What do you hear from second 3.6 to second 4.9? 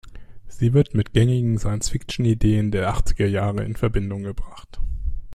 in Verbindung gebracht.